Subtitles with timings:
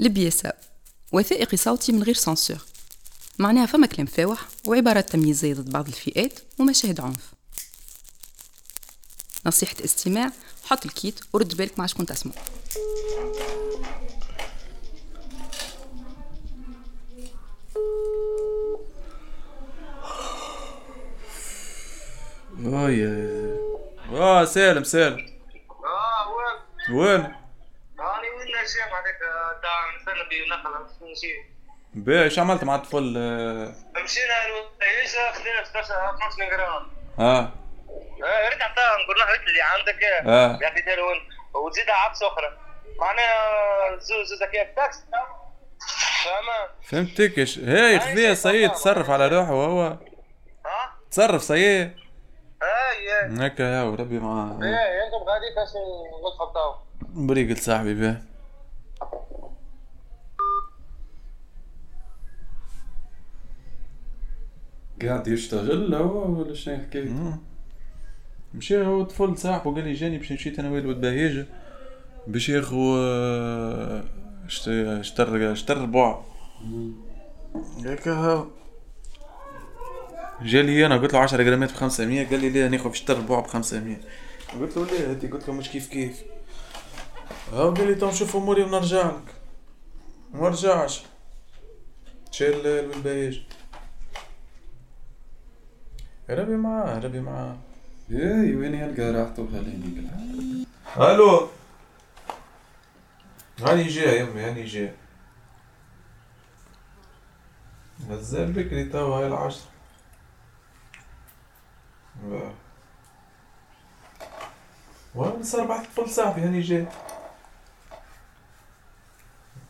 [0.00, 0.52] لبياسة
[1.12, 2.58] وثائقي صوتي من غير سانسور.
[3.38, 7.32] معناها فما كلام فاوح وعبارات تمييزية ضد بعض الفئات ومشاهد عنف.
[9.46, 10.30] نصيحة استماع
[10.64, 12.32] حط الكيت ورد بالك مع شكون تسمع.
[22.66, 23.58] آه
[24.12, 25.40] آه سالم سالم.
[25.84, 26.28] آه
[26.88, 27.20] وين؟ وين
[27.98, 29.18] راني وين الشيخ هذاك
[29.62, 30.44] تاع نستنى في
[31.10, 31.32] نمشي
[31.94, 33.02] باهي إيش عملت مع الطفل؟
[34.04, 34.34] مشينا
[34.82, 36.86] إيش خذينا 16 12 جرام
[37.18, 37.52] ها
[38.24, 38.48] آه.
[38.48, 40.58] ريت عطاها نقول له اللي عندك آه.
[40.62, 41.16] يا أخي تلون
[41.54, 42.58] وتزيد عبس أخرى.
[43.00, 44.96] معناها زوز زوز كيف؟ تاكس.
[46.24, 47.38] فاهمة؟ فهمتك.
[47.38, 49.80] إيش هاي خذيه سيد تصرف على روحه وهو
[50.66, 51.94] ها؟ تصرف سيد
[52.62, 55.68] اي هكا يا وربي معاه إيه أنتم غادي كاش
[56.32, 58.29] نتخطاو بريق صاحبي باه
[65.02, 67.36] قاعد يشتغل هو ولا شنو حكايته؟
[68.54, 71.46] مشي هو طفل صاحبه قال لي جاني باش مشيت أنا والواد بهيجة.
[72.26, 72.96] باش ياخو
[74.48, 76.20] شت- اشتر اشتر ربع
[77.84, 78.46] هكا
[80.42, 83.46] جالي أنا قلت له 10 جرامات ب 500 قال لي ليه ناخذ اشتر ربع ب
[83.46, 83.96] 500
[84.60, 86.22] قلت له ليه؟ هاتي قلت له مش كيف كيف.
[87.52, 89.34] هاو قال لي تو نشوف أموري ونرجع لك.
[90.34, 91.02] ما رجعش.
[92.30, 93.40] شال الواد بهيجة.
[96.30, 97.56] ربي معاه ربي معاه
[98.10, 100.10] اي وين يلقى راحته خليني
[100.96, 101.48] ألو
[103.60, 104.94] هاني جاي يمي هاني جاي
[108.08, 109.70] مازال بكري توا هاي العشرة.
[115.14, 116.86] وأنا صار بعد طفل صاحبي هاني جاي.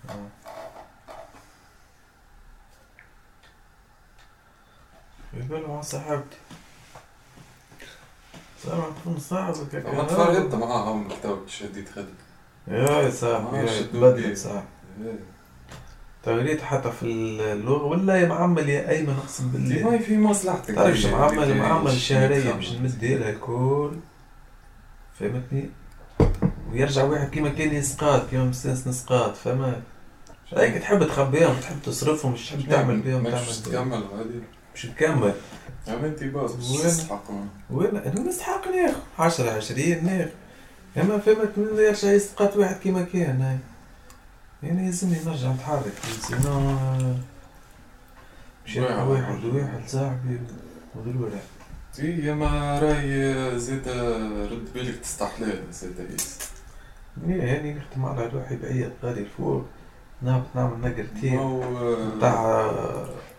[0.09, 0.29] آه.
[5.35, 6.37] يبالو مع صاحبتي.
[9.19, 9.93] صاحبك هكا.
[9.97, 12.07] ما تفرقت معاهم توك شديد خدك
[12.69, 14.37] يا صاحبي يا تبدل.
[14.37, 14.65] صاحبي
[15.05, 15.19] إيه.
[16.23, 19.91] تغريت حتى في اللغة ولا يا معمل يا أيمن أقسم بالله.
[19.91, 23.91] ما في مصلحتك تعرف شو دي- معمل؟ دي- معمل شهرية باش نمد لها الكل
[25.19, 25.71] فهمتني؟
[26.73, 29.83] ويرجع واحد كيما كان يسقاط كيما مستانس نسقاط فما
[30.57, 33.63] هيك تحب تخبيهم تحب تصرفهم مش تحب تعمل بيهم تعمل بيهم.
[33.65, 34.41] تكمل غادي
[34.75, 35.35] مش تكمل
[35.89, 36.67] يا بنتي باص مش
[37.71, 40.31] وين؟ أنا نستحق ناخذ 10 20 ناخذ
[40.97, 43.59] أما فهمت من يرجع يسقط واحد كيما كان هاي.
[44.63, 45.93] يعني لازمني نرجع نتحرك.
[46.21, 46.77] سينو
[48.67, 49.45] مشي واحد.
[49.45, 50.39] واحد صاحبي.
[50.95, 51.41] وغير واحد
[51.95, 53.89] تي يا ما راي زيد
[54.53, 56.39] رد بالك تستحلال زيد يس
[57.27, 59.65] يعني نخدم على روحي بعيد غادي الفوق.
[60.23, 62.71] نهبط نعمل نقر تيم ما تاع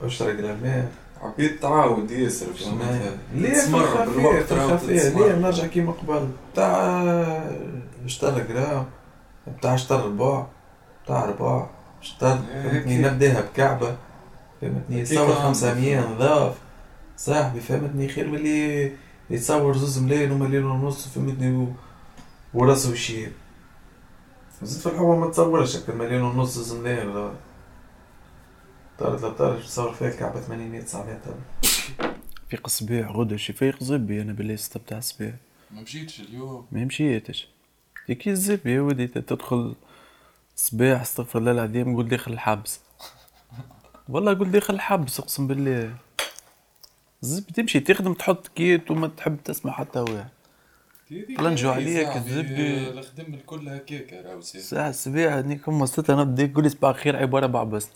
[0.02, 0.90] 10 جرامات.
[1.24, 2.46] عبيد تعاود ياسر
[2.80, 5.36] ما- ليه تسمر الخفيف بالوقت ليه.
[5.36, 7.04] نرجع كيما قبل؟ بتاع
[8.06, 8.86] اشتر جرام
[9.58, 10.46] بتاع اشتر ربع
[11.06, 11.66] بتاع ربع
[12.02, 12.98] اشتر إيه، فهمتني.
[12.98, 13.96] نبداها بكعبة.
[14.62, 15.34] فهمتني عندك.
[15.34, 16.54] 500 نضاف
[17.18, 18.92] صاحبي فهمتني خير من اللي
[19.30, 21.68] يتصور زوز ملايين ومليون ونص فهمتني و...
[22.54, 23.32] وراسه وشيب
[24.64, 27.14] زدت في الحوار ما تصورش هكا مليون ونص زوز ملايين.
[27.14, 27.32] لا
[29.02, 31.22] طارت لا طارت تصور فيها الكعبة 800 900
[32.50, 35.34] في قصبيع غدا شي فيق زبي أنا باللي بتاع صبيع.
[35.72, 36.68] ما مشيتش اليوم.
[36.72, 37.48] ما مشيتش.
[38.08, 39.76] كي الزبي يا ودي تدخل
[40.56, 42.80] صباح استغفر الله العظيم قول داخل الحبس.
[44.10, 45.94] والله قول داخل الحبس أقسم بالله.
[47.24, 50.30] الزبي تمشي تخدم تحط كيت وما تحب تسمع حتى واحد.
[51.38, 52.90] طلنجوا عليك الزبي.
[52.90, 57.46] الخدم الكل هكاك راهو سي ساعة السبيعة هنيك هم ستة نبدا يقول صباح خير عبارة
[57.46, 57.90] بعبس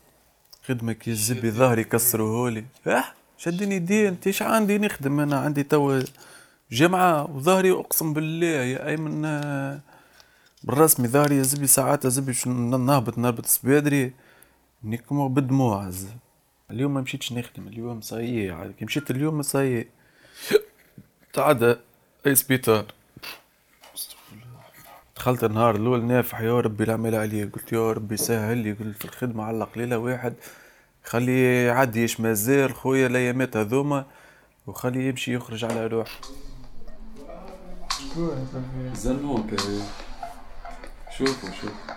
[0.67, 3.03] خدمة كي الزبي ظهري كسروهولي أه؟
[3.37, 6.01] شدني يدي انت إيش عندي نخدم؟ أنا عندي توا
[6.71, 9.79] جمعة وظهري أقسم بالله يا أيمن آه،
[10.63, 12.33] بالرسمي ظهري يا زبي ساعات يا زبي
[12.77, 14.13] نهبط نهبط صبيدري
[14.83, 16.17] نيكم بالدموع الزبي.
[16.71, 19.87] اليوم ما مشيتش نخدم اليوم صايي كي مشيت اليوم صايي
[21.33, 21.75] تعدى
[22.25, 22.85] أي سبيطار.
[25.15, 28.71] دخلت النهار الأول نافح يا ربي العمل عليه قلت يا ربي سهل لي.
[28.71, 30.33] قلت في الخدمة على قليلة واحد.
[31.03, 34.05] خليه يعدي إيش مازال خويا الايامات هذوما.
[34.67, 36.21] وخليه يمشي يخرج على روح
[38.93, 39.59] زنوك
[41.17, 41.95] شوفوا شوفوا.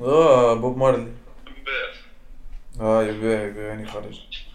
[0.00, 1.12] آه بوب مارلي.
[2.80, 4.47] آه يبيع يعني خرج.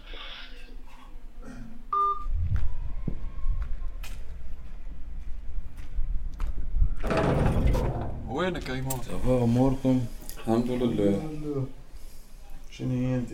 [8.44, 10.00] وينك يا ايمون؟ صباح أموركم؟
[10.38, 11.22] الحمد لله.
[12.70, 13.28] شنو هي أنت؟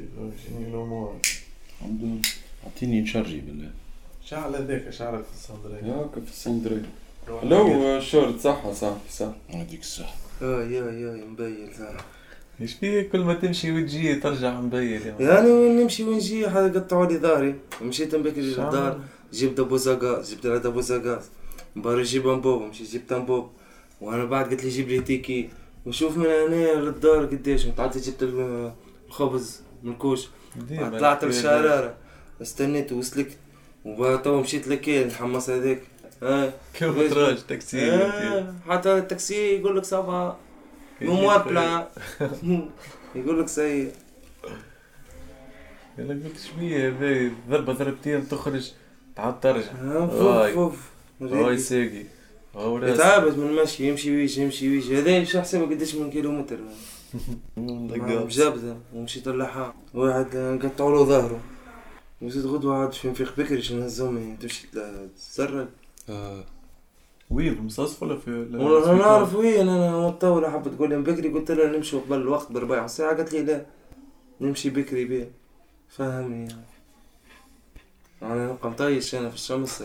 [0.47, 1.17] شنو الأمور؟
[1.81, 2.21] الحمد لله.
[2.65, 3.71] أعطيني نشرجي بالله.
[4.25, 5.83] شعل هذاك شعلك في الصندرية.
[5.83, 6.83] ياك في السندري
[7.29, 9.33] لو الشورت صح صاحبي صح.
[9.49, 12.05] هذيك الصح آه يا يا مبين صح.
[12.61, 17.19] إيش فيه كل ما تمشي وتجي ترجع مبين يا يعني نمشي ونجي حدا قطعوا لي
[17.19, 17.55] داري.
[17.83, 18.43] مشيت بكري.
[18.43, 19.01] للدار
[19.33, 21.25] جبت أبو زقاز جبت أبو زقاز
[21.77, 23.49] مباري جيب أنبوب مشيت جبت أنبوب.
[24.01, 25.49] وأنا بعد قلت لي جيب لي تيكي
[25.87, 27.67] وشوف من هنا للدار قديش.
[27.67, 28.73] طلعت جبت ال-
[29.09, 30.29] الخبز من الكوش.
[30.99, 31.95] طلعت الشرارة
[32.43, 33.37] استنيت وسلكت
[33.85, 35.83] وتوا مشيت لكين الحمص هذاك.
[36.23, 40.39] آه كيف تراج تاكسي آه، حتى التاكسي يقول لك صافا.
[41.03, 41.89] موابلة
[43.17, 43.93] يقول لك سيء
[45.99, 48.73] يلا قلت شبيه ضربة ضربتين تخرج
[49.17, 49.71] تعاد ترجع.
[49.83, 50.53] آه، هاي.
[50.53, 50.91] فوف.
[52.95, 56.59] يتعبد من المشي يمشي ويجي يمشي ويجي هذا مش حسابه قديش من كيلومتر.
[57.57, 61.41] بجبدة ومشيت اللحام واحد قطعوا له ظهره.
[62.23, 64.69] وزيد غدوة عاد في نفيق بكري شنو هزومي تمشي
[65.17, 65.69] تسرق
[66.09, 66.45] آه.
[67.31, 71.29] وين في مصاص ولا في والله أنا نعرف وين أنا مطولة حبت تقول لي بكري
[71.29, 73.17] قلت لها نمشي قبل الوقت بربع ساعة.
[73.17, 73.67] قالت لي لا
[74.41, 75.31] نمشي بكري بيه.
[75.89, 76.65] فهمني يعني.
[78.23, 79.83] أنا نبقى مطيش أنا في الشمس.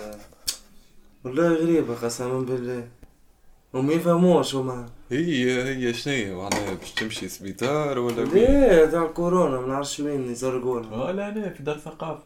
[1.25, 2.87] والله غريبة قسما بالله.
[3.73, 9.67] هم يفهموش هما هي هي شنو معناها باش تمشي سبيطار ولا؟ ليه؟ تاع كورونا ما
[9.67, 12.23] نعرفش وين يزرقونا آه لا لا في دار ثقافة.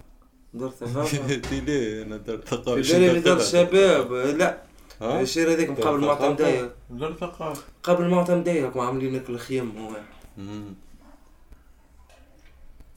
[0.53, 4.13] دار ثقافة؟ ليه؟ أنا دار ثقافة في بالي دار؟ الشباب.
[4.13, 4.57] لا؟
[5.01, 7.63] الشير هذاك قبل؟ مضايق دار ثقافة.
[7.83, 9.95] قبل معطى مضايق وعاملين لك الخيم هو.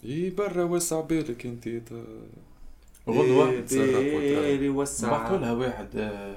[0.05, 1.69] إي برا وسع بالك أنت.
[3.09, 6.37] غدوة؟ إيه، تسرق وسع بعثوا لها واحد آه،؟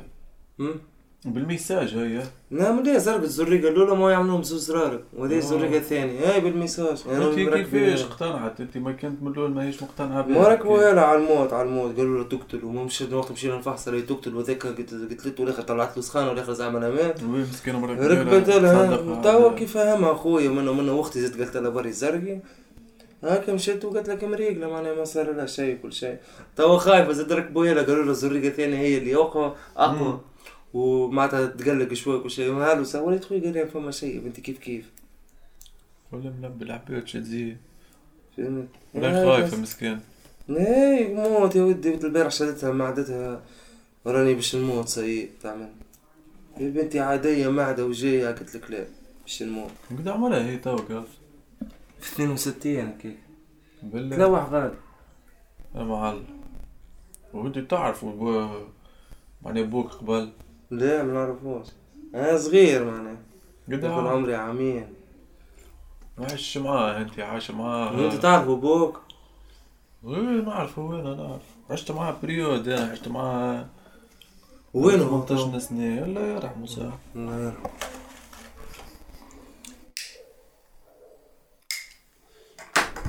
[1.25, 2.23] بالميساج هي.
[2.51, 5.37] لا من ليه زرقت الزريقة الأولى ما يعملوهم زوز زرارق وهذه آه.
[5.37, 7.03] الزريقة الثانية هاي بالميساج.
[7.09, 11.19] أنت كيفاش اقتنعت؟ أنت ما كنت من الأول ماهيش مقتنعة بها ما ركبوا هلا على
[11.19, 11.97] الموت على الموت.
[11.97, 12.65] قالوا له تقتل.
[12.65, 14.35] وما مشيت وقت مشينا نفحص عليه تقتل.
[14.35, 17.23] وذاك قلت له والاخر طلعت له سخانة والاخر زعما مات
[17.67, 19.21] مرة ركبت لها.
[19.21, 22.39] توا كيف فهمها أخويا؟ منه منه أختي زدت قلت لها بري زرقي.
[23.25, 26.17] هاكا مشيت وقلت لك مريقلة معناها ما صار لها شيء كل شيء
[26.55, 30.21] توا خايفة زاد ركبوا هلا قالوا له الزريقة الثانية هي اللي اقوى اقوى
[30.73, 34.85] ومعناتها تقلق شوي كل شيء هالو سويت خويا قال لي فما شيء بنتي كيف كيف؟
[36.11, 37.07] ولا ملبي العباد
[38.37, 39.99] فهمت؟ ولا خايفة مسكين.
[40.49, 41.93] إيه موت يا ودي.
[41.93, 43.41] قلت البارح شدتها معدتها
[44.07, 45.69] راني باش نموت سيء تعمل.
[46.59, 48.85] يا بنتي عادية معدة وجاية قلت لك لا
[49.21, 49.71] باش نموت.
[49.89, 51.24] قد عمرها هي تو قاف في
[52.05, 53.17] 62 هكاك
[53.83, 54.15] بالله.
[54.15, 54.75] تلوح غادي
[55.75, 56.25] يا معلم
[57.33, 58.47] وانت تعرف وبو...
[59.41, 60.29] معني أبوك قبل؟
[60.71, 61.67] لا ما نعرفوش.
[62.15, 63.17] أنا صغير معناها.
[63.67, 64.87] قد يكون عمري عامين.
[66.17, 68.05] عايش معاه أنت عايش معاه.
[68.05, 69.01] انت تعرف أبوك؟
[70.05, 73.65] إيه نعرف وين أنا نعرف عشت معاه بريود أنا عشت معاه
[74.73, 76.03] وين هو 18 سنة.
[76.03, 76.65] الله يرحمه
[77.15, 77.45] الله.
[77.45, 77.69] يرحمه.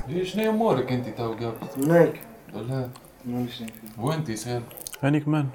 [0.09, 2.13] إيه شنو امورك انت تو قبل هناك
[2.53, 2.89] لا
[3.25, 3.63] مانيش
[3.97, 4.61] وانت سال
[5.03, 5.45] هانيك من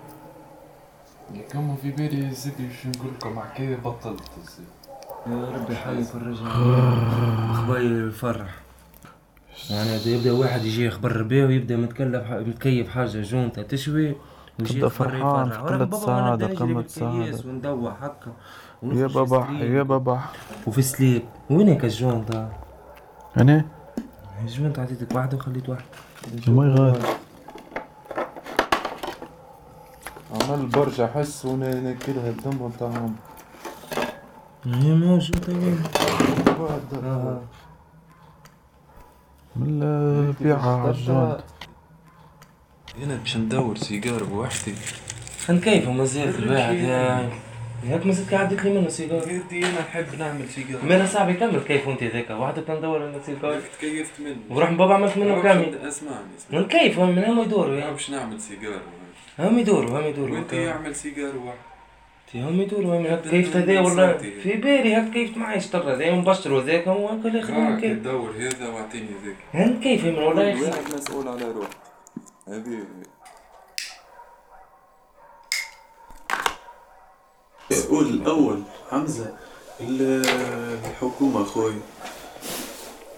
[1.50, 4.66] كم في بالي زيد باش نقول لكم حكايه بطلت زيد.
[5.26, 6.48] يا ربي حي يفرجها
[7.50, 8.54] اخباري يفرح
[9.70, 14.14] يعني يبدا واحد يجي يخبر بيه ويبدا متكلف متكيف حاجة جونتا تشوي
[14.60, 15.50] يخبر فرحان.
[15.50, 17.38] في وأنا سعادة، قمة سعادة.
[17.46, 18.32] وندوح هكا
[18.82, 20.20] يا بابا يا بابا
[20.66, 22.52] وفي سليب وينك الجونتا؟
[24.42, 25.84] أنا الجونتا عطيتك واحدة وخليت واحدة.
[26.48, 27.02] ما يغاد
[30.34, 33.16] عمال برجع أحس وأنا ناكلها الدم نتاعهم
[34.64, 35.82] هي موجوده وين؟
[37.04, 37.40] آه.
[39.56, 41.36] من البيعة عالجون
[43.02, 44.74] أنا باش ندور سيجار بوحدي
[45.46, 47.30] خلينا كيف ما زالت الواحد يا؟
[47.88, 51.34] هيك ما زلت عديت لي منه سيجار قلتي أنا نحب نعمل سيجار ما أنا صاحبي
[51.34, 55.42] كمل كيف وانت ذاك واحد ندور أنا سيجار تكيفت منه وراح من بابا عملت منه
[55.42, 56.16] كامل اسمعني
[56.50, 58.80] من كيف؟ هم من هم يدوروا ما يعني باش نعمل سيجار
[59.38, 61.58] هم يدوروا هم يدوروا وأنت يعمل سيجار واحد.
[62.34, 66.52] هم يدوروا هم هيك كيف هذا والله في بالي هيك كيف معي اشترى هذا مبشر
[66.52, 70.62] وذاك هو الآخر من راك كيف تدور هذا واعطيني ذاك هم كيف من والله.
[70.62, 71.70] واحد مسؤول على روحه
[72.48, 72.78] هذه
[77.80, 79.34] قول الأول حمزة
[79.80, 80.26] ال-
[80.90, 81.80] الحكومة خويا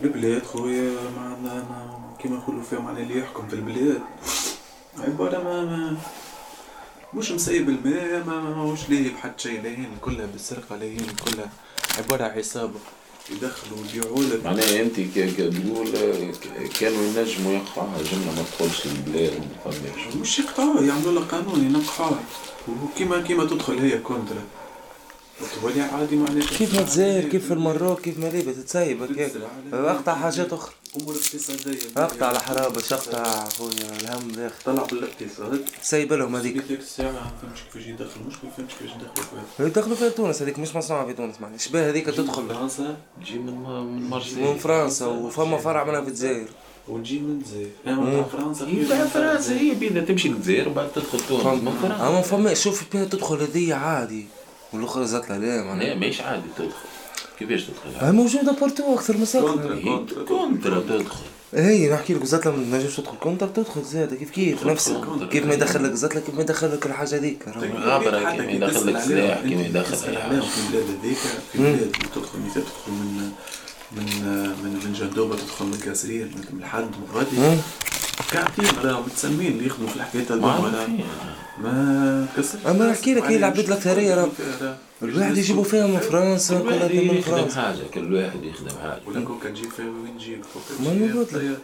[0.01, 4.01] البلاد خويا ما- كيما نقولوا فيهم على اللي يحكم في البلاد.
[4.99, 5.97] عبارة ما, ما
[7.15, 11.49] مش مسيب الماء ما ما- ماهوش ليه بحد شيء لاهين كلها بالسرقة لاهين كلها
[11.99, 12.81] عبارة عصابة.
[13.31, 14.45] يدخلوا ويبيعوا لك.
[14.45, 15.89] معناها أنت تقول
[16.81, 19.33] كانوا ينجموا يقطعوها جملة ما تدخلش البلاد
[19.65, 22.23] ما فماش مش يقطعوها يعملوا لها قانون ينقحوها.
[22.69, 24.45] وكيما كيما تدخل هي contra.
[25.63, 29.33] تولي عادي معناها كيف ما دزاير كيف في المروك كيف ما ليبة تتسيب هكاك
[29.73, 30.75] أقطع حاجات أخرى.
[31.01, 31.79] أمور اقتصادية.
[31.97, 32.61] اقطع على
[32.93, 35.65] اقطع خويا الهم داخل طلع بالاقتصاد.
[35.83, 36.59] سيب لهم هذيك.
[36.59, 38.21] ديك الساعة ما فهمتش كيفاش يدخل.
[38.29, 41.59] مش ما فهمتش كيفاش يدخلوا فيها يدخلوا فيها تونس هذيك مش مصنوعة في تونس معناها.
[41.59, 42.49] شبه هذيك؟ تدخل.
[42.49, 46.49] فرنسا تجي من من مرسي من فرنسا وفما فرع منها في الجزائر.
[46.89, 48.25] ونجي من الجزائر.
[48.33, 49.61] فرنسا هي فرنسا.
[49.61, 51.63] هي بينا تمشي للجزائر وبعد تدخل تونس.
[51.63, 52.09] من فرنسا.
[52.09, 54.27] أما فما شوف بها تدخل هذية عادي.
[54.73, 55.87] والأخرى زات لا معناها.
[55.87, 56.75] لا ماهيش عادي تدخل.
[57.39, 61.25] كيفاش تدخل؟ هاي موجودة بورتو أكثر من ساكنة هي كونترا تدخل.
[61.55, 64.93] هي نحكي لك زات ما تنجمش تدخل كونتر تدخل زاد كيف كيف نفس.
[65.31, 67.49] كيف ما يدخل لك زات كيف ما يدخل لك الحاجة هذيك.
[67.77, 71.19] غابرة كيما يدخل لك سلاح كيما يدخل اي حاجة في البلاد هذيك
[71.53, 73.33] في بلاد تدخل مثال تدخل من
[73.97, 74.07] من
[74.63, 77.61] من من جندوبة تدخل من كاسرين من الحد من غادي
[78.85, 81.05] راهم متسمين اللي يخدموا في الحكايات هذوما ولا معروفين.
[81.59, 84.29] ما كسر أما نحكي لك هي العباد الأكثرية راه
[85.03, 87.61] الواحد يجيبوا فيها من فرنسا كل واحد من يخدم فرنسا.
[87.61, 89.01] حاجة كل واحد يخدم حاجة.
[89.07, 91.59] ولا كوكا تجيب فيها وين تجيب كوكا ما نقول لك.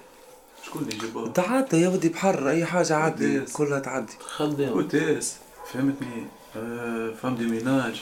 [0.67, 3.53] شكون اللي يجيبها؟ تعدى يا ودي بحر أي حاجة عدي قديس.
[3.53, 5.35] كلها تعدي خدام كوتاس
[5.73, 6.27] فهمتني؟
[6.57, 8.01] آه، فهم دي ميناج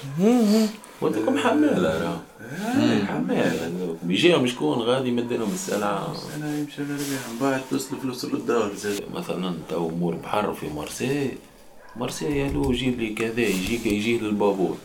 [1.00, 2.20] وانتكم حمالة راه
[3.04, 9.54] حمالة بيجيهم شكون غادي يمدلهم السلعة أنا يمشي من بعد توصل فلوس للدار زاد مثلا
[9.70, 11.32] تو أمور بحر في مرسي
[11.96, 14.76] مرسي يا له جيب لي كذا يجيك يجيه للبابور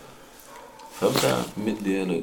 [1.00, 2.22] فهمت؟ مدي أنا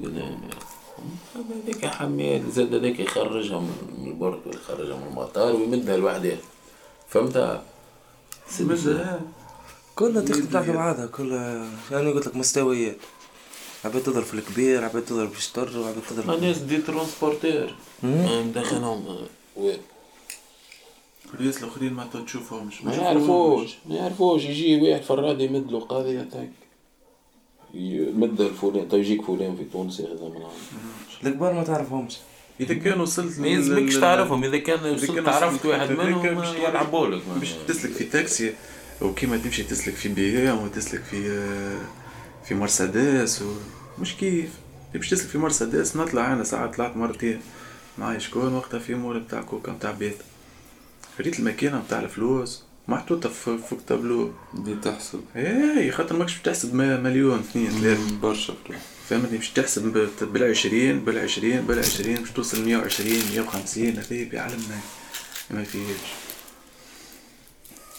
[1.35, 6.37] هذاك حمال زاد هذاك يخرجها من البرد ولا يخرجها من المطار ويمدها لوحدها.
[7.09, 7.61] فهمت؟
[8.61, 9.21] مزال
[10.01, 11.67] كلها تخدم تحت بعضها كلها.
[11.91, 12.97] يعني قلت لك مستويات
[13.85, 19.27] عباد تضرب في الكبير عباد تضرب في الشطر وعباد تضرب الناس des transporteurs مدخلهم
[19.57, 19.79] وين؟
[21.41, 24.45] الناس الآخرين ما تشوفهمش ما يعرفوش ما يعرفوش.
[24.45, 26.51] يجي واحد فراد يمد له قضية تاك
[27.75, 32.17] يمد الفلان تو يجيك فلان في تونس ياخذها من الكبار ما تعرفهمش.
[32.61, 34.45] إذا كان وصلت ما يلزمكش تعرفهم.
[34.45, 38.55] إذا كان إذا وصلت كان عرفت واحد منهم يلعبوا لك باش تسلك في تاكسي.
[39.03, 41.47] وكيما تمشي تسلك في بي ام وتسلك في
[42.49, 43.43] في مرسيدس.
[43.99, 44.51] مش كيف.
[44.95, 47.41] تمشي تسلك في مرسيدس نطلع أنا ساعات طلعت مرتين
[47.99, 50.17] معايا شكون؟ وقتها في مول بتاع كوكا بتاع بيت.
[51.21, 52.63] ريت الماكينة بتاع الفلوس.
[52.89, 54.33] محطوطة في فوق تابلو.
[54.55, 55.21] دي تحسب.
[55.37, 58.17] إيه خاطر ماكش باش تحسب ما- مليون اثنين ثلاثة.
[58.23, 58.55] برشا
[59.09, 63.97] فهمتني؟ باش تحسب بالعشرين بالعشرين بالعشرين باش توصل مية وعشرين مية وخمسين.
[63.99, 64.81] هذا بيعلمنا
[65.51, 66.30] ما فيهش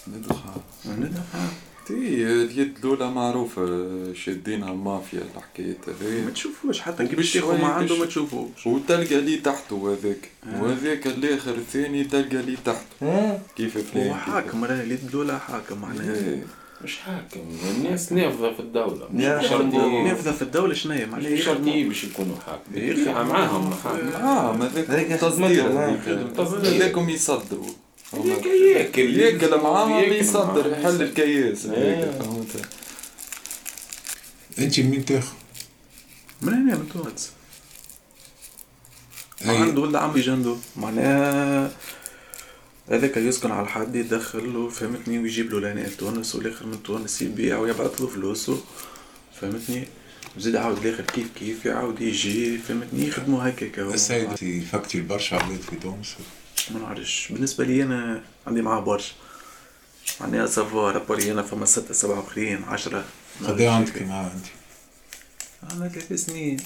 [0.08, 0.60] ندخل
[0.98, 1.38] ندفع
[1.86, 1.94] تي
[2.26, 3.66] اليد الأولى معروفة
[4.12, 8.66] شادينها المافيا الحكاية ما هذي تشوفوش حتى كي وباش باش تاخذ ما عنده ما تشوفوش.
[8.66, 10.30] وتلقى لي تحته هذاك
[10.60, 16.14] وهذاك الآخر الثاني تلقى لي تحته كيف فلان هو حاكم راه اليد الاولى حاكم معناها.
[16.14, 16.44] إيه.
[16.84, 17.40] مش حاكم.
[17.76, 18.60] الناس نافذة في
[19.42, 20.02] شرطي.
[20.02, 21.48] نافذة في الدولة شنو معناها مش
[21.84, 22.72] باش يكونوا حاكم.
[23.22, 23.74] معاهم.
[23.74, 25.66] حاكم آه ما ذاك هذيك تصدير.
[26.38, 27.70] هذاكم يصدروا.
[28.14, 30.72] ياكل ياكل ياكل معاهم يصدر.
[30.72, 32.10] يحل الكياس إيه.
[32.18, 32.62] فهمت
[34.58, 35.32] انت منين تاخذ؟
[36.42, 37.30] من هنا من تونس.
[39.44, 41.70] عنده ولد عمي جندو معناها
[42.88, 47.58] هذاك يسكن على الحد يدخل له فهمتني ويجيب له لهنا تونس والآخر من تونس يبيع
[47.58, 48.60] ويبعث له فلوسه
[49.40, 49.88] فهمتني
[50.36, 53.94] وزيد عاود الآخر كيف كيف يعاود يجي فهمتني يخدموا هكاك هو.
[53.94, 56.14] السيد فكتي برشا عباد في تونس
[56.70, 57.28] ما نعرفش.
[57.32, 59.14] بالنسبة لي أنا عندي معاه برشا
[60.20, 63.04] معناها سافا رابوري أنا فما ستة سبعة آخرين عشرة.
[63.44, 64.46] قد إيه عندك معاه انت؟
[65.72, 66.56] أنا ثلاث سنين.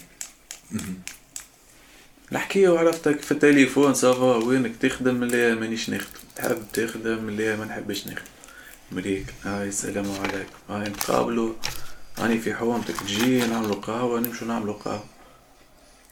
[2.32, 6.20] الحكاية وعرفتك في التليفون سافا وينك؟ تخدم اللي مانيش نخدم.
[6.36, 8.22] تحب تخدم اللي ما نحبش نخدم.
[8.92, 9.26] مريك.
[9.44, 10.52] هاي السلام عليكم.
[10.70, 11.52] هاي نتقابلوا
[12.18, 15.04] راني في حومتك تجي نعملوا قهوة نمشوا نعملوا قهوة.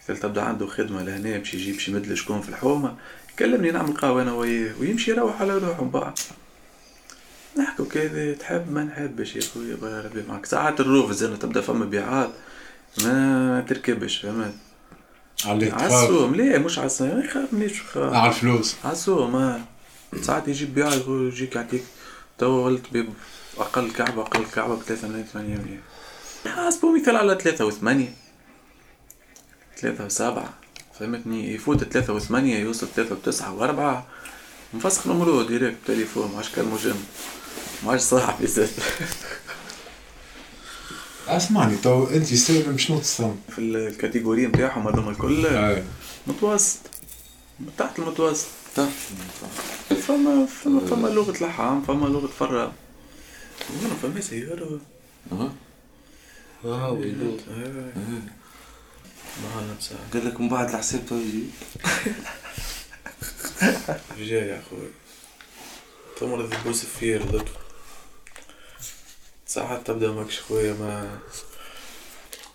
[0.09, 2.97] قلت تبدأ عنده خدمة لهنا باش يجيب شي مدل شكون في الحومة
[3.39, 6.19] كلمني نعمل قهوة أنا وياه ويمشي يروح على روحه من بعد.
[7.59, 12.31] نحكوا كذا تحب ما نحبش يا خويا ربي معك ساعات الروف زين تبدأ فما بيعات
[13.05, 14.55] ما تركبش فهمت؟
[15.45, 15.67] على
[16.37, 18.15] لا مش عالسوم يخاف مش خاف.
[18.15, 18.77] على الفلوس.
[18.85, 19.61] عالسوم آه
[20.23, 21.85] ساعات يجيب بيع يقول يجيك يعطيك.
[22.39, 23.09] تو ولت بيب
[23.59, 25.81] أقل كعبة أقل كعبة بثلاثة ملايين ثمانية ملايين
[26.47, 28.15] حاسبه مثال على ثلاثة وثمانية.
[29.79, 30.55] ثلاثة وسبعة.
[30.99, 34.07] فهمتني؟ يفوت ثلاثة وثمانية يوصل ثلاثة وتسعة وأربعة.
[34.75, 37.05] مفسخ نمرو ديريكت تليفون ما عادش كان مجمد
[37.85, 38.71] ما عادش صاحبي زاد
[41.29, 45.47] أسمعني تو أنت سالم شنو تصنف؟ في الكاتيجوري نتاعهم هذوما الكل.
[46.27, 46.79] متوسط.
[47.79, 48.47] تحت المتوسط.
[48.77, 48.89] تحت
[50.07, 52.73] فما فما فما لغة لحام فما لغة فرا
[53.83, 54.81] ما فما سيارة.
[55.33, 55.51] آه
[56.65, 56.99] آه
[60.13, 61.51] قال لك من بعد الحساب تو يجي
[64.31, 64.89] جاي يا أخوي.
[66.21, 67.53] تمرض تبوس فيه لطف
[69.47, 71.19] ساعات تبدأ ماكش خويا ما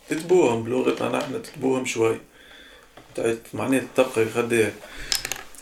[0.10, 0.64] تتبوهم.
[0.64, 2.20] بلغتنا نحن تتبوهم شوي.
[3.54, 4.74] معناها تبقى غدا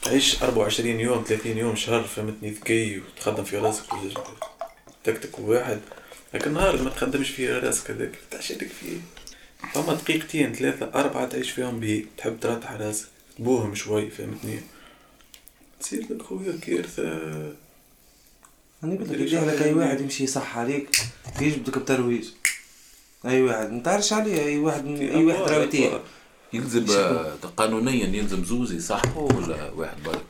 [0.02, 3.84] تعيش 24 يوم 30 يوم شهر فهمتني؟ ذكي وتخدم في راسك
[5.04, 5.82] تكتك واحد.
[6.34, 8.12] لكن نهار ما تخدمش فيه راسك هذاك.
[8.32, 8.98] تعشتك فيه.
[9.74, 14.60] فما دقيقتين ثلاثة أربعة تعيش فيهم بيه تحب ترتاح راسك تبوهم شوي فهمتني؟
[15.80, 17.04] تصير لك خويا كارثة.
[18.84, 20.90] أنا قلت لك يجي لك أي واحد يمشي صح عليك
[21.42, 22.26] يجبدك بترويج.
[23.26, 25.92] أي واحد ما تعرفش عليه أي واحد أي واحد راوتين
[26.54, 30.24] يلزم آه، قانونيا يلزم زوز يصحوا ولا واحد برك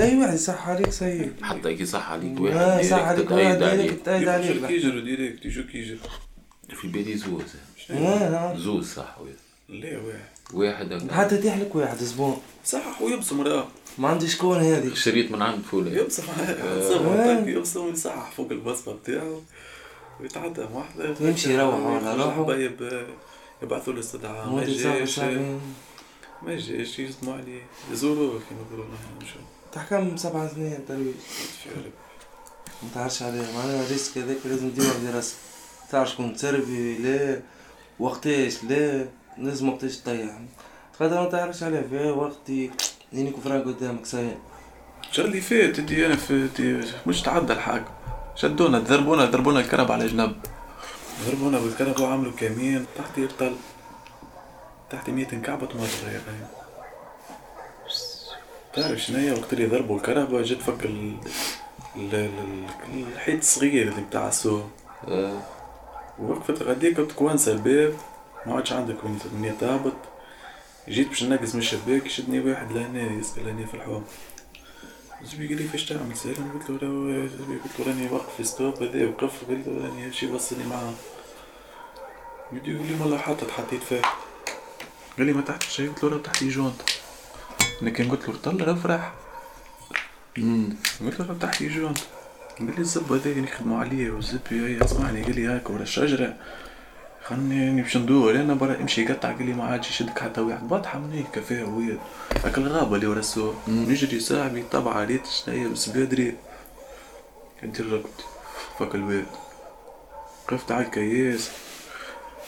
[0.00, 4.02] أي واحد يصح عليك سيء حتى كي صح عليك آه واحد صح عليك واحد تأيد
[4.02, 5.98] تأيد عليك كيجروا ديريكت يشوف كيجروا؟
[6.80, 7.42] في بالي زوز
[7.90, 9.16] آه، زوز صح
[9.68, 10.20] لا واحد
[10.54, 10.96] واحد آه.
[10.96, 11.14] هكا.
[11.14, 13.66] حتى تيح لك واحد زبون صح ويبصم راه
[13.98, 14.94] ما عندي شكون هذه.
[14.94, 19.40] شريط من عند فلان يبصم يبصم يبصم يصحح فوق البصمة بتاعه.
[20.20, 21.14] ويتعدى واحدة.
[21.20, 22.44] يمشي يروح على روحه.
[22.44, 23.06] طيب
[23.62, 24.48] يبعثوا له استدعاء.
[24.48, 25.18] ما جاش
[26.42, 27.62] ما جاش يصدموا عليه.
[27.92, 29.40] يزوروه كيما يقولوا نحن نمشوا
[29.72, 31.14] تحكم سبع سنين ترويج.
[31.64, 31.70] في.
[32.82, 33.52] ما تعرفش عليه.
[33.54, 35.34] معناها ال risque هذاك لازم ديما بدراسة
[35.90, 37.40] تعرف شكون؟ تسربي لا
[38.00, 39.06] وقتاش لا
[39.38, 40.30] لازم وقتاش تطيح.
[40.98, 42.70] خاطر ما تعرفش عليه في وقتي.
[43.12, 44.36] ينيكو فرانك قدامك سايق
[45.10, 47.84] الشهر اللي فات؟ انتي أنا في انتي مش تعدى الحاجة
[48.34, 50.36] شدونا ضربونا ضربونا الكرب على جنب
[51.26, 52.86] ضربونا بالكرب وعملوا كمين.
[52.98, 53.56] تحت يرتل
[54.90, 56.46] تحت مية انكعبت مرة يا باين
[58.74, 61.16] تعرف شنيا وقت اللي ضربوا الكرهبة جت فك ال
[61.96, 64.66] ال- ال- الحيط الصغير اللي بتاع السوق.
[66.18, 67.94] وقفت غاديك تكوانسة الباب
[68.46, 69.96] ما عادش عندك وين تهبط.
[70.88, 74.04] جيت باش نقص من الشباك شدني واحد لهنا يسأل لهنا في الحوم
[75.24, 78.82] زبي قال لي فاش تعمل سالم قلت له زبي قلت له راني واقف في stop
[78.82, 80.92] هذا وقف قال له راني شي وصلني معاه
[82.52, 84.02] يدي يقول لي والله حاطط حطيت فيه.
[85.18, 86.82] قال لي ما تحت شيء قلت له راه تحتي joint.
[87.82, 89.12] أنا كان قلت له طلع فرح.
[91.00, 91.98] قلت له راه تحتي joint.
[92.58, 96.36] قال لي الزب هذا نخدموا عليه والزبي هي اسمعني قال لي هاك ورا الشجرة
[97.24, 100.68] خلني باش ندور أنا برا امشي قطع قال لي ما عادش يشدك حتى واحد.
[100.68, 101.98] بطحة من هيك فيها ويد
[102.44, 103.54] هاك الغابة اللي ورا السوق.
[103.68, 106.34] نجري صاحبي طبعا ريت شنيا بس بدري
[107.60, 108.24] كنت ركبت
[108.78, 109.26] فك الواد.
[110.44, 111.50] وقفت على الكياس.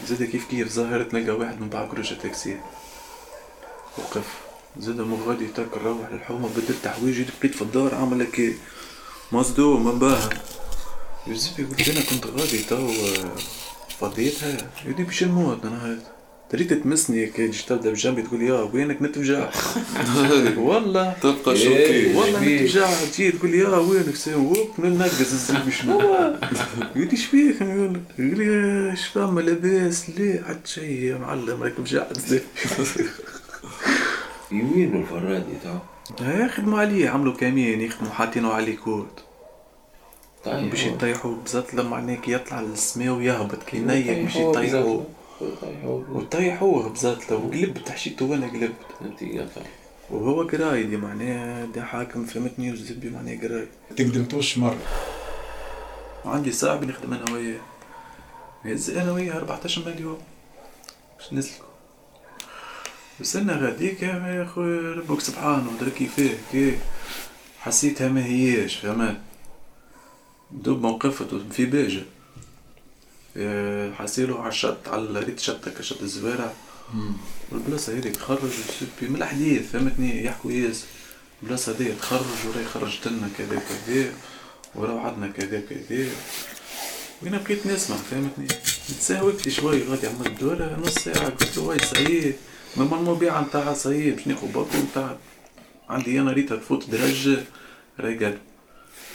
[0.07, 2.61] زاد كيف كيف ظاهر تلقى واحد من بعد كروشة تاكسي.
[3.99, 4.38] وقف.
[4.79, 8.53] زاد مو غادي تاك نروح للحومة بدلت حوايجي بقيت في الدار عامل هكا
[9.32, 10.34] مصدوم منباهر
[11.26, 13.32] يوسف قلت أنا كنت غادي تو آه،
[14.00, 14.56] فضيتها.
[14.86, 16.00] يدي باش نموت أنا هاد
[16.50, 19.50] تريد تمسني كي تبدا بجنبي تقول يا وينك نتفجع.
[20.58, 21.12] والله.
[21.22, 21.64] تبقى إيه.
[21.64, 22.14] شوكي.
[22.16, 23.04] والله نتفجع.
[23.04, 26.00] تجي تقول لي يا وينك سام ووب ننقز الزلمة شنو؟
[26.96, 32.18] يدي شبيك يقول لي اش فما لاباس؟ ليه؟ حتى شيء يا معلم راك مجعد
[34.52, 35.52] يمين الفرادي
[36.16, 39.09] تاع يخدموا عليه عملوا كمين يخدموا حاطينه على كود
[40.44, 45.01] طيب باش يطيحوا بزات لما معناك يطلع للسما ويهبط كي نيك باش يطيحوا
[46.11, 49.21] وطيحوه بزات لو قلبت حشيته وأنا قلبت.
[49.23, 49.62] يطلع
[50.11, 54.79] وهو قرايدي معناه ده حاكم فهمتني وزبي معناه قرايد تقدمتوش مرة.
[56.25, 57.61] وعندي صاحبي نخدم أنا وياه.
[58.64, 60.18] يهز أنا وياه 14 مليون.
[61.18, 61.67] باش نسلكوا
[63.20, 66.78] وصلنا غاديك يا خويا ربك سبحانه درا كيفاه كي
[67.61, 69.20] حسيتها ما هياش فهمت؟
[70.50, 72.02] دوب ما وقفت في باجة.
[73.37, 76.52] آه، حسيلو على الشط على ريت شط هكا شط الزوارع
[77.52, 78.38] والبلاصة هذيك تخرج
[79.02, 80.85] من الحديث فهمتني؟ يحكوا ياس.
[81.42, 84.12] البلاصة هذيا تخرج وراه خرجت لنا كذا كذا
[84.74, 86.07] وراه عندنا كذا كذا.
[87.22, 88.46] وأنا بقيت نسمع فهمتني؟
[89.00, 92.35] تساويت شوي غادي عملت دورة نص ساعة قلت له واي صعيب
[92.76, 95.16] نورمالمون بيع نتاعها صعيب باش ناخذ باكو نتاع
[95.88, 96.94] عندي أنا ريتها تفوت
[97.98, 98.38] قاعد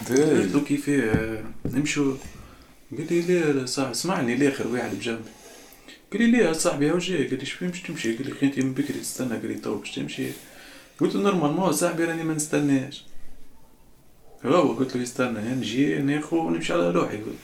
[0.10, 2.16] قلت له كيفاه؟ نمشوا
[2.98, 5.22] قال لي لا صاحبي اسمعني الآخر واحد بجنبي
[6.14, 8.74] قال لي ليه صاحبي هو جاي قال لي باش تمشي؟ قال لي خي انت من
[8.74, 9.30] بكري تستنى.
[9.30, 10.28] قال لي تو باش تمشي.
[11.00, 13.04] قلت له نورمالمون صاحبي راني ما نستناش.
[14.46, 15.40] هو قلت له يستنى.
[15.40, 17.18] نجي ناخذ ونمشي على روحي.
[17.18, 17.36] قلت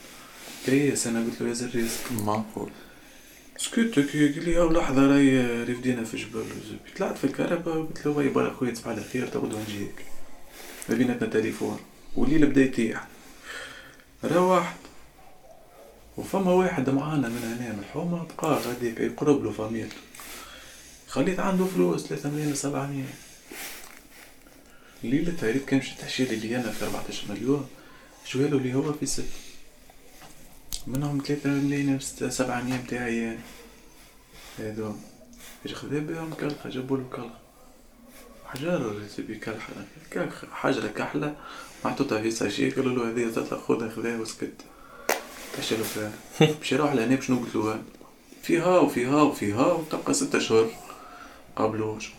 [0.65, 2.69] كيس أنا قلت له يا زريس معقول.
[3.60, 6.45] سكوت قال لي أو لحظه راهي بدينا في جبل
[6.98, 9.95] طلعت في الكهرباء قلت له وي برا خويا تصبح على خير غدوه نجيك
[10.89, 11.80] ما بيناتنا تليفون
[12.15, 13.08] والليل بدا يطيح
[14.24, 14.78] روحت
[16.17, 19.95] وفما واحد معانا من هنا من الحومة بقى غاديك يقرب له فاميلته
[21.08, 23.04] خليت عنده فلوس ثلاثة ملايين وسبعمية
[25.04, 27.67] ليلتها ريت كان مشيت تحشي لي أنا في 14 مليون
[28.26, 29.24] شوالو اللي هو في ست
[30.89, 31.99] منهم ثلاثة ملايين
[32.30, 33.39] سبعمية متاعي يعني.
[34.60, 34.95] هذو
[35.65, 37.39] إيش خذا بهم كلخة جابوا له كلخة.
[38.45, 41.36] حجر تبي كلخة؟ حجرة كحلة
[41.86, 44.54] محطوطة في ساشي قالوا له هذه تطلع خذها خذها وسكت
[45.58, 46.12] له فيها؟
[46.62, 47.84] مشي يروح لهنا باش له
[48.43, 50.69] فيها وفيها وفيها وتبقى ستة اشهر
[51.56, 52.10] قابلوش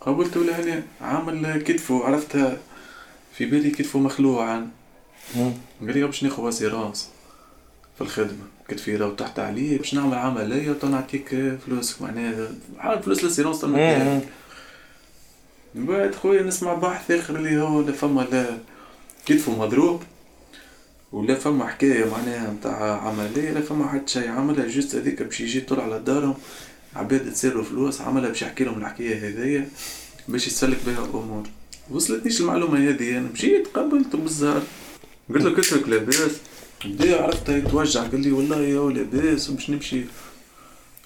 [0.00, 0.82] قابلته لهنا.
[1.00, 2.58] عامل كتفه عرفتها.
[3.32, 4.70] في بالي كتفه مخلوعا
[5.34, 7.15] قال لي باش ناخذ assurance
[7.96, 8.46] في الخدمة.
[8.68, 12.02] كتفي لو تحت عليه باش نعمل عملية وتنعطيك فلوسك.
[12.02, 14.22] معناها حال فلوس تنعطيك
[15.74, 18.58] من بعد خويا نسمع بحث آخر اللي هو لا فما لا
[19.26, 20.02] كتفه مضروب
[21.12, 24.68] ولا فما حكاية معناها متاع عملية لا فما حتى شي عملها.
[24.68, 26.34] juste هذيك باش يجي يطلع على دارهم
[26.96, 29.68] عباد تسيروا فلوس عملها باش يحكي لهم الحكاية هذيا
[30.28, 31.42] باش يسلك بها الأمور.
[31.90, 34.62] وصلتنيش المعلومة هذه أنا مشيت قابلته بالزهر.
[35.34, 36.30] قلت له كتفك لاباس.
[36.84, 40.00] بدا عرفت يتوجع قال لي والله يا لاباس وباش نمشي.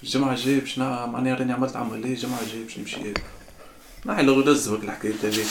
[0.03, 2.97] الجمعة الجاية باش معناها راني عملت عملية الجمعة الجاية باش نمشي.
[4.07, 5.47] نحي لو نزبك الحكاية هذيك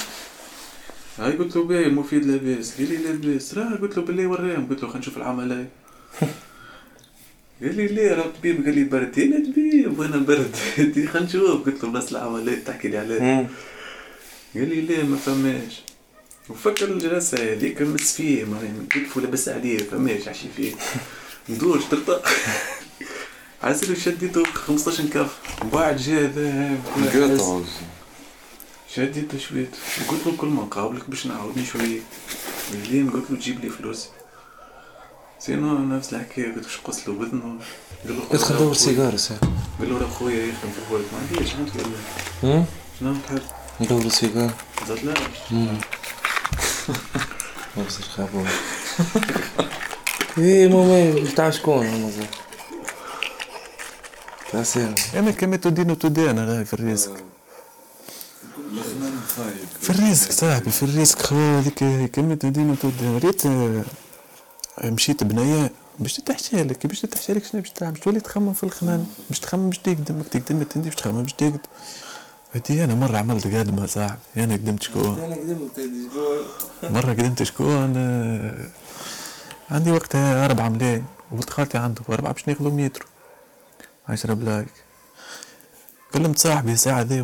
[1.19, 2.77] هاي قلت له باهي مفيد لاباس.
[2.77, 3.53] قال لي لاباس.
[3.58, 5.69] راه قلت له بالله وراهم قلت له خلينا نشوف العملية.
[7.62, 11.65] قال لي ليه؟ راه طبيب قال لي برد أنا طبيب وأنا برد خلينا نشوف.
[11.65, 13.47] قلت له بس العملية تحكي لي عليها.
[14.55, 15.82] قال لي ليه ما فماش.
[16.49, 20.73] وفكر الجلسة هذيك مس فيه معناها كتفه لاباس عليه فماش عشي فيه.
[21.49, 22.21] ندور شطرطة
[23.63, 26.77] عسل شديته 15 كف ومن بعد جا هذا
[28.95, 29.69] شديته شوية
[30.07, 31.99] قلت له كل ما نقابلك باش نعاودني شوية.
[32.73, 34.07] بعدين قلت له جيب لي فلوس.
[35.39, 36.55] سينو نفس الحكاية.
[36.55, 37.59] قلت له قص له وذنه
[38.05, 39.19] قال له ادخل دور سيجارة
[39.79, 42.63] قال له راه خويا يخدم في البولت ما عنديش تقول
[42.99, 43.41] شنو تحب؟
[43.81, 44.57] ندور سيجارة.
[44.88, 45.13] زاد لا.
[47.78, 48.47] نفس الخابور
[50.38, 52.12] إيه ماما بتاع شكون ماما
[54.52, 54.63] تاع
[55.15, 57.17] أنا كما تدين وتدان راهي في الرزق
[59.82, 63.41] في الرزق صاحبي في الرزق خويا هذيك كما تدين وتدان ريت
[64.84, 69.06] مشيت بنية باش تحشي لك باش تحشي لك شنو باش تعمل تولي تخمم في الخنان
[69.30, 71.60] باش تخمم باش تقدم تقدم ما تندي باش تخمم باش تقدم
[72.55, 75.79] هدي أنا مرة عملت قدمة صاحبي أنا قدمت شكون؟ أنا قدمت
[76.83, 78.69] مرة قدمت شكون؟ آه،
[79.71, 83.05] عندي وقتها أربعة ملايين وقلت خالتي عنده أربعة باش ناخذو مترو.
[84.09, 84.67] عشرة بلاك.
[86.13, 87.23] كلمت صاحبي ساعة ذي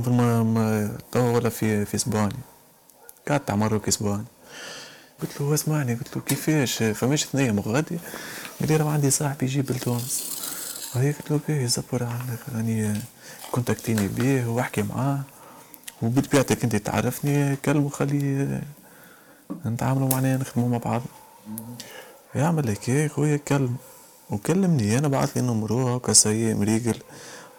[1.11, 2.37] توا ولا في في إسبانيا.
[3.29, 4.25] قعدت مروك إسبانيا.
[5.21, 7.99] قلت له اسمعني قلت له كيفاش؟ فماش ثنين غادي
[8.59, 10.23] قال لي راه عندي صاحبي يجيب لتونس
[11.01, 12.39] قلت له باهي زبر عندك.
[12.55, 13.01] راني
[13.51, 15.21] كونتاكتيني بيه وأحكي معاه
[16.01, 18.61] وبطبيعتك أنت تعرفني كلمه خلي
[19.65, 21.01] نتعاملوا معناها نخدموا مع بعض.
[22.35, 23.75] يعمل هيك خويا كلم
[24.29, 24.97] وكلمني.
[24.97, 26.99] أنا بعث لي نمرو هكا سي مريقل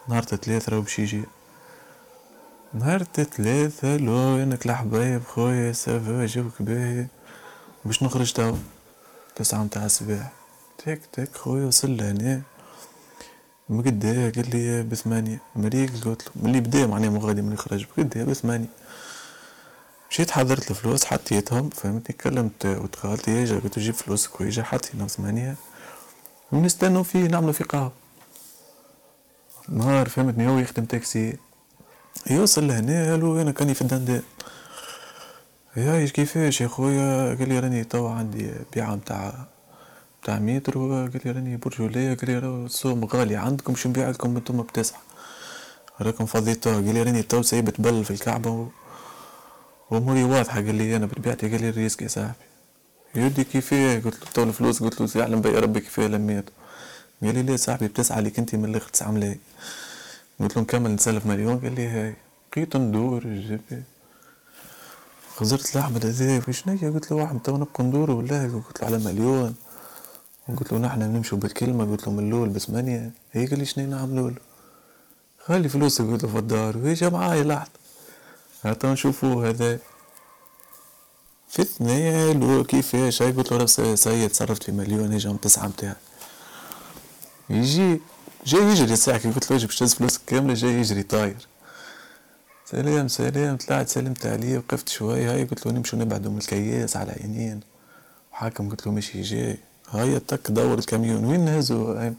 [0.09, 1.23] نهار ثلاثة راه باش يجي.
[2.73, 7.07] نهار ثلاثة لو إنك الحبايب خويا سافا جوك باهي.
[7.85, 8.55] باش نخرج تو
[9.35, 10.31] تسعة متاع الصباح.
[10.77, 12.41] تك تك خويا وصل لهنا.
[13.69, 16.31] مقدا قال لي بثمانية مريق قلت له.
[16.43, 18.67] ملي بدا معناها مو غادي من يخرج بقدا بثمانية
[20.11, 25.55] مشيت حضرت الفلوس حطيتهم فهمتني؟ كلمت وتخالتي يجا قلت له جيب فلوسك ويجا حطينا ثمانية
[26.51, 27.91] ونستنوا فيه نعملوا فيه قهوة.
[29.69, 31.37] نهار فهمتني؟ هو يخدم تاكسي.
[32.29, 34.21] يوصل لهنا قالوا أنا كاني في الدندان
[35.77, 39.47] يا كيفاش يا خويا؟ قال لي راني توا عندي بيعة متاع
[40.23, 43.35] متاع مترو قال لي راني برجولية قال لي راه السوم غالي.
[43.35, 45.01] عندكم شو نبيع لكم أنتم بتسعة
[46.01, 48.67] راكم فضيتوا قال لي راني تو سايب تبل في الكعبة و...
[49.91, 50.55] وأموري واضحة.
[50.55, 52.33] قال لي أنا بطبيعتي قال لي الريسك يا صاحبي.
[53.15, 56.49] يدي كيفاه قلت له تو الفلوس قلت له يعلم بي ربي كيفاه لميت
[57.21, 59.39] قال لي ليه صاحبي بتسعى لك أنت من الآخر تسعة ملايين
[60.39, 61.57] قلت له نكمل نسلف مليون.
[61.59, 62.15] قال لي هاي.
[62.51, 63.83] بقيت ندور جبت
[65.35, 68.97] خزرت لأحمد هذا واش نيا قلت له واحد تو نبقى ندور ولا؟ قلت له على
[68.97, 69.55] مليون.
[70.49, 74.29] وقلت له نحن نمشوا بالكلمة قلت له من الأول بثمانية هي قال لي شنو نعملوا
[74.29, 74.37] له
[75.45, 77.71] خلي فلوسك قلت له في الدار ويجا معايا لحظة.
[78.63, 79.79] هاتا نشوفوا هذا.
[81.49, 85.67] في الثنية لو كيفاش هاي قلت له راه سيد تصرفت في مليون هي جام تسعة
[85.67, 85.95] متاع.
[87.49, 88.01] يجي
[88.45, 91.47] جاي يجري ساعة كي قلت له باش تهز فلوسك كاملة جاي يجري طاير.
[92.65, 93.57] سلام سلام.
[93.57, 97.59] طلعت سلمت عليه وقفت شوية هاي قلت له نمشوا نبعدوا من الكياس على عينين.
[98.31, 99.57] وحاكم قلت له ماشي جاي.
[99.91, 102.13] هاي تك دور الكاميون وين نهزوا هاي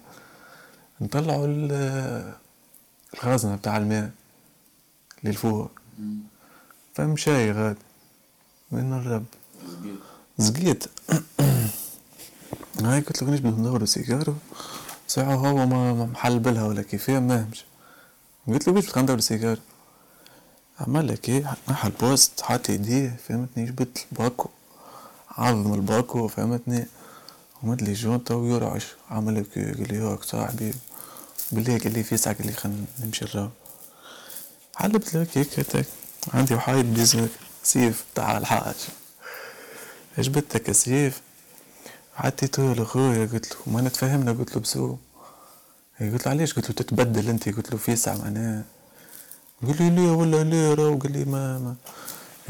[1.00, 2.34] نطلعوا ال-
[3.14, 4.10] الخزنة بتاع الماء
[5.24, 5.70] للفوق.
[6.94, 7.78] فمشاي غادي
[8.72, 9.24] من الرب
[10.38, 10.84] زقيت.
[12.80, 14.34] هاي قلت له بدنا ندوروا سيجارو.
[15.08, 17.64] ساعة هو ما ما محل بالها ولا كيفاه ما همش
[18.48, 19.60] قلت له ليش بدنا ندوروا سيجارو.
[20.80, 24.48] عمل لك إيه نحى البوست حط إيديه فهمتني؟ جبت الباكو.
[25.30, 26.86] عظم الباكو فهمتني؟
[27.62, 30.74] ومد لي جونتا ويرعش عمل قال لي هاك صاحبي
[31.52, 33.48] بالله قال لي في ساعة قال لي خلينا نمشي نراو
[34.76, 35.86] حلبت لك هيك هتك
[36.34, 37.28] عندي وحايد بيزك
[37.62, 38.74] سيف بتاع الحاج.
[40.18, 41.20] جبتك سيف؟
[42.16, 43.26] عطيته لخويا.
[43.32, 44.96] قلت له ما نتفاهمنا قلت له بسوء.
[46.00, 47.48] قلت له علاش؟ قلت له تتبدل أنت.
[47.48, 48.64] قلت له في ساعة معناها.
[49.62, 50.98] قال لي ليه؟ ولا ليه؟ راهو.
[50.98, 51.74] قال لي ما, ما.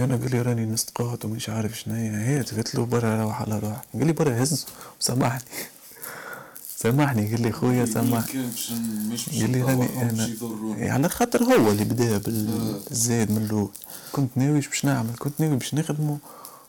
[0.00, 3.84] أنا قال لي راني نسقط ومش عارف شنيا هيت قلت له برا روح على روح
[3.94, 4.66] قال لي برا هز
[5.00, 5.40] وسامحني.
[6.82, 7.30] سامحني.
[7.30, 8.42] قال لي خويا سامحني.
[9.40, 10.30] قال لي راني أنا
[10.76, 13.70] إيه، على خاطر هو اللي بدأ بالزايد من الأول.
[14.12, 16.18] كنت ناوي باش نعمل كنت ناوي باش نخدمه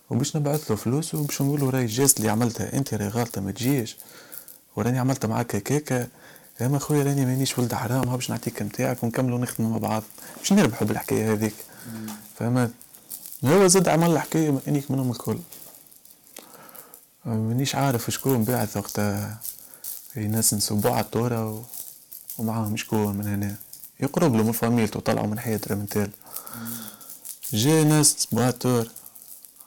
[0.10, 2.74] وباش نبعث له فلوس وباش نقول له راهي الجاز اللي عملتها.
[2.74, 3.98] أنت راهي غلطة ما تجيش.
[4.76, 6.08] وراني عملتها معاك هكاكا.
[6.62, 10.04] أما خويا راني مانيش ولد حرام ها باش نعطيك نتاعك ونكملوا نخدموا مع بعض.
[10.40, 11.54] باش نربحوا بالحكاية هذيك.
[12.40, 12.72] فهمت؟
[13.46, 15.40] هو زاد عمل الحكاية انيك منهم الكل.
[17.26, 19.40] مانيش عارف شكون باعث وقتها.
[20.14, 21.62] في ناس نسبوا على التورة و...
[22.38, 23.56] ومعاهم شكون من هنا.
[24.00, 26.12] يقرب له من فاميلته طلعوا من حياة رمتال
[27.54, 28.88] جاي ناس تسبوا على التورة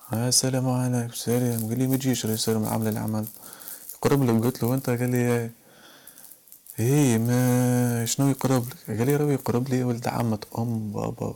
[0.08, 1.68] ها السلام عليكم سلام.
[1.68, 2.88] قال لي ما تجيش راه يصير العمل.
[2.88, 3.26] اللي عمل
[3.94, 5.50] يقرب له قلت له انت قال لي
[6.78, 7.18] إيه.
[7.18, 11.34] ما شنو يقرب لك؟ قال لي راه يقرب لي ولد عمة أم بابا.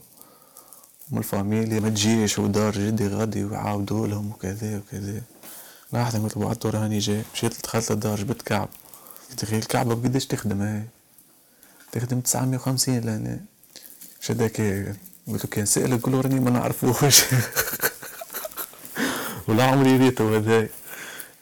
[1.10, 5.22] من الفاميليا ما تجيش ودار جدي غادي ويعاودوا لهم وكذا وكذا.
[5.92, 7.22] لحظة قلت بعد هاني جاي.
[7.34, 8.68] مشيت دخلت الدار جبت كعب.
[9.30, 10.82] له الكعبة بقديش تخدم هاي؟
[11.92, 13.40] تخدم 950 لهنا.
[14.20, 14.94] شد هكا
[15.28, 17.16] قلت له كان سألك قول راني ما نعرفوش.
[19.48, 20.68] ولا عمري ريته هذايا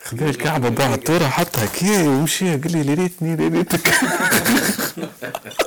[0.05, 1.66] خذا الكعبة باع التورة حطها.
[1.66, 2.57] كي ومشي.
[2.57, 3.94] قال لي ريتني ريتك.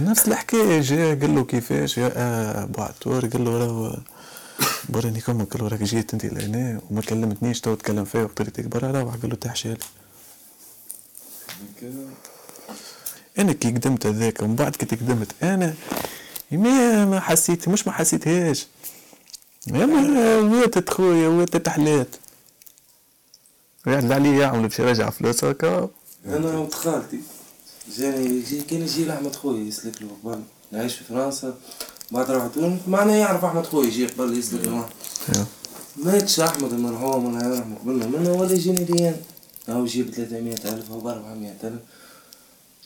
[0.00, 3.96] نفس الحكاية جا قال له كيفاش؟ يا آه بعتور قال له راهو
[4.88, 8.68] براني كم قال له راك جيت أنت لهنا وما كلمتنيش تو تكلم فيا وقت اللي
[8.68, 9.76] برا روح قال له تحشالي
[13.38, 15.74] أنا كي قدمت هذاك ومن بعد كي قدمت أنا
[16.52, 18.66] ما ما حسيت مش ما حسيتهاش.
[19.70, 22.08] اما واتت خويا واتت حلات.
[23.86, 25.88] قاعد علي يعمل باش يرجع فلوس هكا
[26.26, 27.20] أنا ولد خالتي
[27.98, 30.40] جاني جي كان يجي لأحمد خويا يسلك له قبل
[30.72, 31.54] نعيش في فرنسا
[32.10, 34.88] بعد روحت تونس معناها يعرف أحمد خويا يجي قبل يسلك له.
[35.96, 39.16] ماتش أحمد المرحوم الله يرحمه قبلنا منه ولا يجيني ديان
[39.68, 41.80] هاو يجيب 300 ألف هو ب 400 ألف.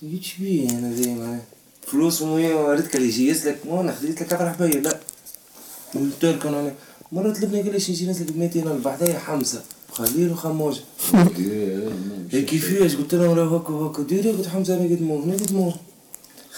[0.02, 1.40] جيت بيه أنا ديما
[1.86, 4.98] فلوس ويا ريتك اللي يجي يسلك مو أنا خديت لك 4 حبايب لا.
[5.94, 6.74] قلت لك أنا
[7.12, 9.62] مرة طلبني قال لي شي يجي نسلك ب 200 الف بعدها حمزة
[9.96, 10.80] خليل وخموجة
[12.32, 15.74] إيه كيفاش قلت لهم؟ راه هكا هكا ديري قلت حمزة أنا قدموه هنا قدموه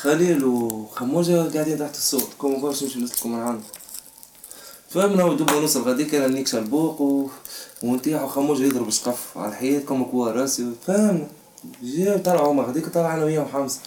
[0.01, 2.29] خليل وخموجة قاعدين تحت الصوت.
[2.39, 3.63] كوم باش نمشي نسلكوا من عندهم
[4.91, 7.29] فهمنا ودب ونص غاديك أنا نيكش البوق و...
[7.83, 11.27] ونطيح وخموج يضرب سقف على الحيط كما كوا راسي فهمنا.
[11.83, 13.79] جا طلعوا هما غاديك طلع أنا وياهم حمزة.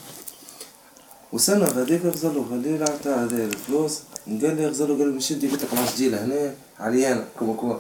[1.34, 2.44] وسنة غاديك غزلوا.
[2.50, 4.00] خليل عطا هذا الفلوس.
[4.28, 7.28] قال لي غزلوا قال لي مشدي قلت لك معاش تجي لهنا علي أنا.
[7.40, 7.76] كما كوا.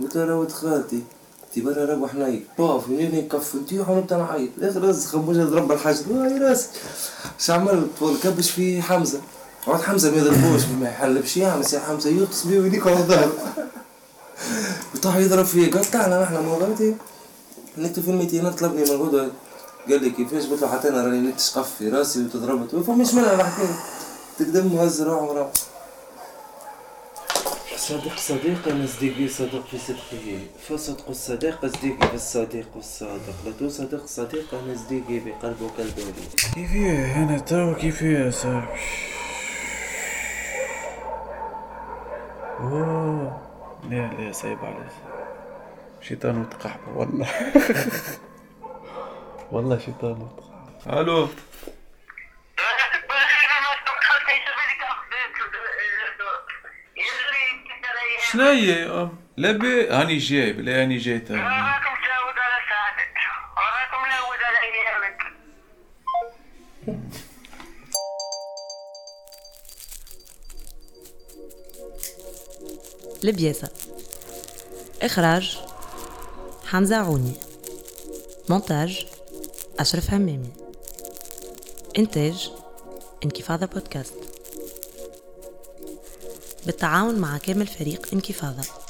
[0.00, 1.02] قلت له ولد خالتي؟
[1.54, 4.50] تي برا راه حنايك طاف ينيني كف نتيح ونبدا نعيط.
[4.58, 6.68] الآخر رز خموجة ضرب الحجر واي راسي
[7.40, 9.20] اش عمل طول كبش في حمزة.
[9.66, 12.10] عاد حمزة ما يضربوش ما يحلبش يعمل سي حمزة.
[12.10, 13.32] يغطس بيه ويديك على الظهر.
[14.94, 16.94] وطاح يضرب فيه قال طلعنا نحن مو غادي
[17.78, 19.30] نكتب في الميتين طلبني من الغدوة
[19.88, 22.76] قال لي كيفاش؟ قلت له حتى أنا راني نتشقف في راسي وتضربت.
[22.76, 23.76] فماش منها الحكاية
[24.38, 25.50] تقدم مهز روح وروح
[27.88, 30.38] صديق صديق أنا صديقي صديق في صدقه.
[30.68, 36.12] فصدق الصديق صديقي في الصديق والصادق لا تصدق صديق أنا صديقي بقلبه كالبولي
[36.54, 38.80] كيفاه أنا توا كيفاه صاحبي
[42.60, 43.40] أوه.
[43.90, 44.92] لا لا صعيب عليك
[46.00, 47.28] شيطان وتقحبه والله.
[49.52, 51.00] والله شيطان وتقحبه.
[51.00, 51.28] ألو.
[58.34, 59.10] شناهي آه.
[59.38, 61.40] لبي هاني جايب لا هاني جاي تاني.
[61.40, 63.16] راكم تعود على سعدك
[63.56, 65.20] وراكم نعود على ايامك
[73.24, 73.68] البياسة
[75.02, 75.58] إخراج
[76.66, 77.34] حمزة عوني.
[78.48, 79.06] مونتاج
[79.78, 80.52] أشرف همامي
[81.98, 82.50] إنتاج
[83.24, 84.23] انكفاضة بودكاست.
[86.66, 88.83] بالتعاون مع كامل فريق انكفاضة.